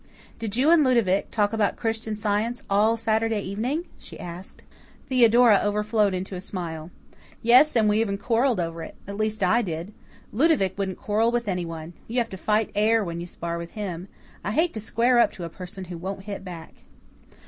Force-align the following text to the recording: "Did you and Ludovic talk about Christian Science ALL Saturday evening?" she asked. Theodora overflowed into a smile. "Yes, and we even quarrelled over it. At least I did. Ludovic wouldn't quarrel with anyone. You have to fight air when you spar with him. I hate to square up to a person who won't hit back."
"Did 0.39 0.55
you 0.55 0.71
and 0.71 0.83
Ludovic 0.83 1.29
talk 1.29 1.53
about 1.53 1.75
Christian 1.75 2.15
Science 2.15 2.63
ALL 2.71 2.97
Saturday 2.97 3.41
evening?" 3.41 3.85
she 3.99 4.19
asked. 4.19 4.63
Theodora 5.07 5.61
overflowed 5.63 6.15
into 6.15 6.33
a 6.33 6.41
smile. 6.41 6.89
"Yes, 7.43 7.75
and 7.75 7.87
we 7.87 8.01
even 8.01 8.17
quarrelled 8.17 8.59
over 8.59 8.81
it. 8.81 8.95
At 9.07 9.17
least 9.17 9.43
I 9.43 9.61
did. 9.61 9.93
Ludovic 10.31 10.75
wouldn't 10.75 10.97
quarrel 10.97 11.31
with 11.31 11.47
anyone. 11.47 11.93
You 12.07 12.17
have 12.17 12.29
to 12.31 12.37
fight 12.37 12.71
air 12.73 13.03
when 13.05 13.19
you 13.19 13.27
spar 13.27 13.59
with 13.59 13.73
him. 13.77 14.07
I 14.43 14.53
hate 14.53 14.73
to 14.73 14.79
square 14.79 15.19
up 15.19 15.31
to 15.33 15.43
a 15.43 15.49
person 15.49 15.83
who 15.85 15.99
won't 15.99 16.23
hit 16.23 16.43
back." 16.43 16.73